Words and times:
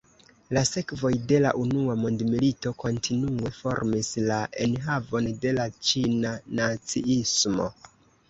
La 0.57 0.61
sekvoj 0.67 1.09
de 1.31 1.39
la 1.45 1.49
Unua 1.63 1.95
Mondmilito 2.03 2.71
kontinue 2.83 3.51
formis 3.57 4.09
la 4.31 4.39
enhavon 4.67 5.29
de 5.45 5.51
la 5.59 5.67
Ĉina 5.91 6.33
naciismo. 6.61 7.69